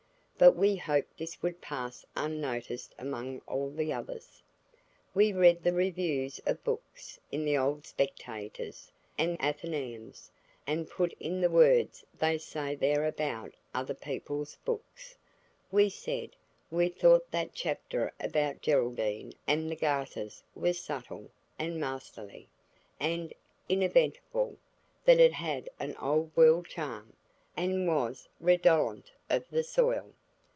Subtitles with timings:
[0.37, 4.41] But we hoped this would pass unnoticed among all the others.
[5.13, 10.31] We read the reviews of books in the old Spectators and Athenæums,
[10.65, 15.15] and put in the words they say there about other people's books.
[15.71, 16.31] We said
[16.71, 21.29] we thought that chapter about Geraldine and the garters was "subtle"
[21.59, 22.49] and "masterly"
[22.99, 23.31] and
[23.69, 27.13] "inevitable"–that it had an "old world charm,"
[27.55, 30.13] and was "redolent of the soil."